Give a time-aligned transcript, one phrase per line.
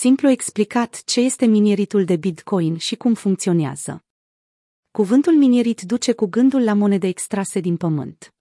[0.00, 4.04] Simplu explicat ce este mineritul de Bitcoin și cum funcționează.
[4.90, 8.34] Cuvântul minierit duce cu gândul la monede extrase din pământ.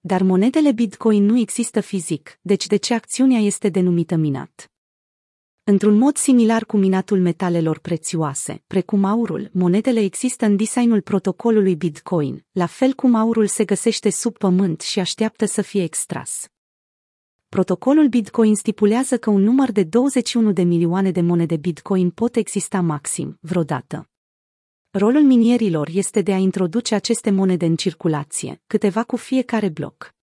[0.00, 4.72] Dar monedele Bitcoin nu există fizic, deci de ce acțiunea este denumită minat?
[5.62, 12.46] Într-un mod similar cu minatul metalelor prețioase, precum aurul, monedele există în designul protocolului Bitcoin,
[12.52, 16.48] la fel cum aurul se găsește sub pământ și așteaptă să fie extras.
[17.54, 22.80] Protocolul Bitcoin stipulează că un număr de 21 de milioane de monede Bitcoin pot exista
[22.80, 24.08] maxim, vreodată.
[24.90, 30.14] Rolul minierilor este de a introduce aceste monede în circulație, câteva cu fiecare bloc.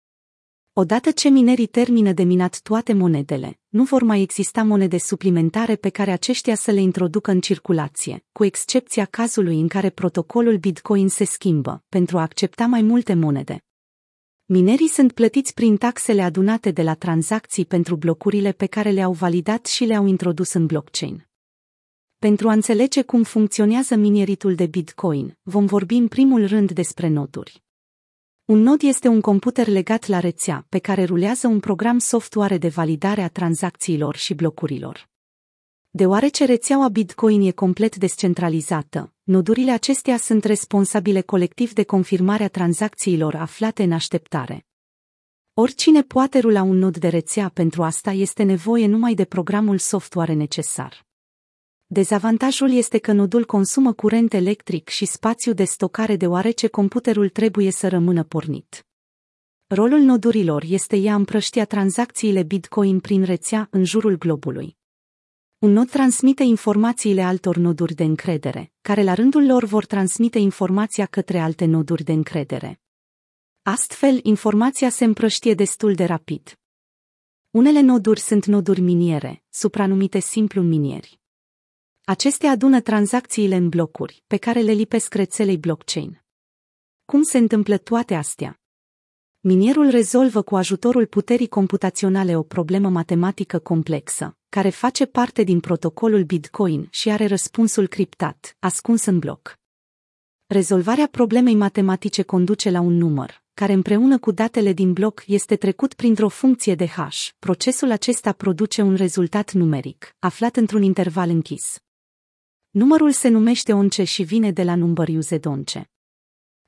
[0.74, 5.90] Odată ce minerii termină de minat toate monedele, nu vor mai exista monede suplimentare pe
[5.90, 11.24] care aceștia să le introducă în circulație, cu excepția cazului în care protocolul Bitcoin se
[11.24, 13.64] schimbă, pentru a accepta mai multe monede.
[14.54, 19.66] Minerii sunt plătiți prin taxele adunate de la tranzacții pentru blocurile pe care le-au validat
[19.66, 21.28] și le-au introdus în blockchain.
[22.18, 27.64] Pentru a înțelege cum funcționează mineritul de Bitcoin, vom vorbi în primul rând despre noduri.
[28.46, 32.68] Un nod este un computer legat la rețea pe care rulează un program software de
[32.68, 35.10] validare a tranzacțiilor și blocurilor.
[35.90, 43.84] Deoarece rețeaua Bitcoin e complet descentralizată, nodurile acestea sunt responsabile colectiv de confirmarea tranzacțiilor aflate
[43.84, 44.66] în așteptare.
[45.54, 50.34] Oricine poate rula un nod de rețea pentru asta este nevoie numai de programul software
[50.34, 51.06] necesar.
[51.86, 57.88] Dezavantajul este că nodul consumă curent electric și spațiu de stocare deoarece computerul trebuie să
[57.88, 58.86] rămână pornit.
[59.68, 64.80] Rolul nodurilor este ea împrăștia tranzacțiile Bitcoin prin rețea în jurul globului.
[65.62, 71.06] Un nod transmite informațiile altor noduri de încredere, care la rândul lor vor transmite informația
[71.06, 72.82] către alte noduri de încredere.
[73.62, 76.60] Astfel, informația se împrăștie destul de rapid.
[77.52, 81.20] Unele noduri sunt noduri miniere, supranumite simplu minieri.
[82.04, 86.24] Acestea adună tranzacțiile în blocuri, pe care le lipesc rețelei blockchain.
[87.06, 88.60] Cum se întâmplă toate astea?
[89.40, 96.24] Minierul rezolvă cu ajutorul puterii computaționale o problemă matematică complexă, care face parte din protocolul
[96.24, 99.60] Bitcoin și are răspunsul criptat, ascuns în bloc.
[100.48, 105.94] Rezolvarea problemei matematice conduce la un număr, care împreună cu datele din bloc este trecut
[105.94, 107.30] printr-o funcție de hash.
[107.40, 111.80] Procesul acesta produce un rezultat numeric, aflat într-un interval închis.
[112.70, 115.90] Numărul se numește once și vine de la number used once.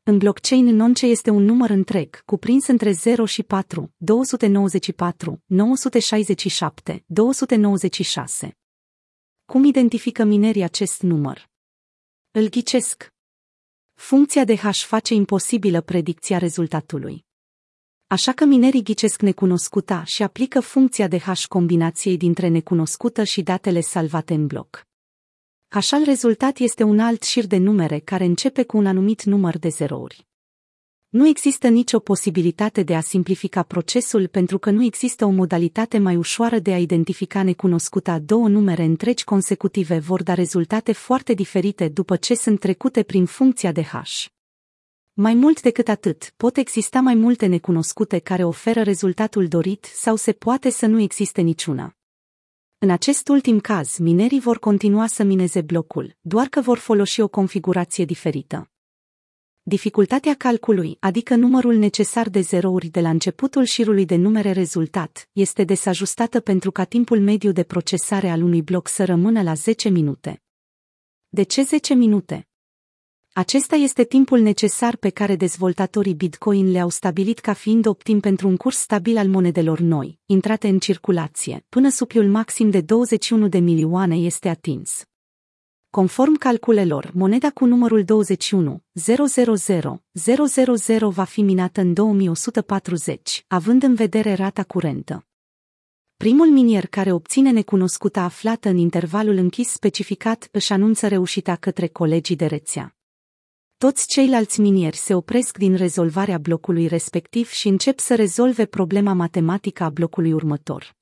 [0.06, 8.58] În blockchain nonce este un număr întreg, cuprins între 0 și 4, 294, 967, 296.
[9.46, 11.50] Cum identifică minerii acest număr?
[12.31, 13.14] Îl ghicesc.
[13.94, 17.25] Funcția de hash face imposibilă predicția rezultatului.
[18.08, 23.80] Așa că minerii ghicesc necunoscuta și aplică funcția de hash combinației dintre necunoscută și datele
[23.80, 24.88] salvate în bloc.
[25.73, 29.69] Așa rezultat este un alt șir de numere care începe cu un anumit număr de
[29.69, 30.28] zerouri.
[31.09, 36.16] Nu există nicio posibilitate de a simplifica procesul pentru că nu există o modalitate mai
[36.16, 42.16] ușoară de a identifica necunoscuta două numere întregi consecutive vor da rezultate foarte diferite după
[42.16, 44.25] ce sunt trecute prin funcția de hash.
[45.13, 50.31] Mai mult decât atât, pot exista mai multe necunoscute care oferă rezultatul dorit sau se
[50.31, 51.95] poate să nu existe niciuna.
[52.83, 57.27] În acest ultim caz, minerii vor continua să mineze blocul, doar că vor folosi o
[57.27, 58.71] configurație diferită.
[59.61, 65.63] Dificultatea calculului, adică numărul necesar de zerouri de la începutul șirului de numere rezultat, este
[65.63, 70.41] desajustată pentru ca timpul mediu de procesare al unui bloc să rămână la 10 minute.
[71.29, 72.47] De ce 10 minute?
[73.35, 78.57] Acesta este timpul necesar pe care dezvoltatorii Bitcoin le-au stabilit ca fiind optim pentru un
[78.57, 84.16] curs stabil al monedelor noi, intrate în circulație, până supliul maxim de 21 de milioane
[84.16, 85.03] este atins.
[85.89, 89.27] Conform calculelor, moneda cu numărul 21, 000,
[90.77, 95.25] 000 va fi minată în 2140, având în vedere rata curentă.
[96.17, 102.35] Primul minier care obține necunoscuta aflată în intervalul închis specificat își anunță reușita către colegii
[102.35, 102.96] de rețea.
[103.84, 109.84] Toți ceilalți minieri se opresc din rezolvarea blocului respectiv și încep să rezolve problema matematică
[109.84, 110.96] a blocului următor.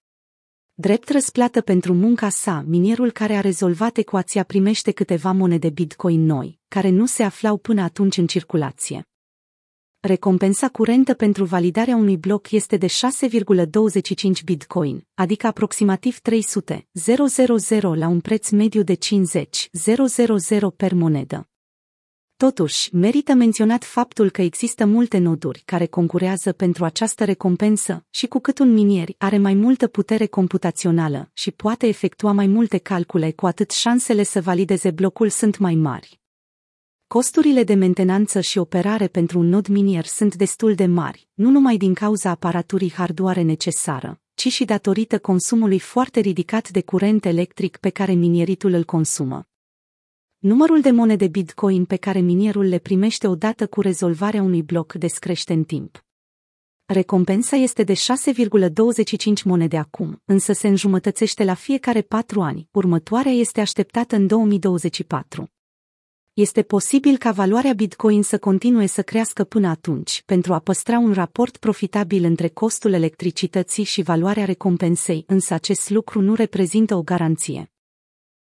[0.74, 6.60] Drept răsplată pentru munca sa, minierul care a rezolvat ecuația primește câteva monede Bitcoin noi,
[6.68, 9.07] care nu se aflau până atunci în circulație.
[10.00, 18.07] Recompensa curentă pentru validarea unui bloc este de 6,25 Bitcoin, adică aproximativ 300, 000 la
[18.07, 21.50] un preț mediu de 50, 000 per monedă.
[22.47, 28.39] Totuși, merită menționat faptul că există multe noduri care concurează pentru această recompensă și cu
[28.39, 33.45] cât un minier are mai multă putere computațională și poate efectua mai multe calcule, cu
[33.45, 36.19] atât șansele să valideze blocul sunt mai mari.
[37.07, 41.77] Costurile de mentenanță și operare pentru un nod minier sunt destul de mari, nu numai
[41.77, 47.89] din cauza aparaturii hardware necesară, ci și datorită consumului foarte ridicat de curent electric pe
[47.89, 49.45] care minieritul îl consumă.
[50.41, 55.53] Numărul de monede Bitcoin pe care minierul le primește odată cu rezolvarea unui bloc descrește
[55.53, 56.05] în timp.
[56.85, 63.61] Recompensa este de 6,25 monede acum, însă se înjumătățește la fiecare patru ani, următoarea este
[63.61, 65.51] așteptată în 2024.
[66.33, 71.13] Este posibil ca valoarea Bitcoin să continue să crească până atunci, pentru a păstra un
[71.13, 77.71] raport profitabil între costul electricității și valoarea recompensei, însă acest lucru nu reprezintă o garanție.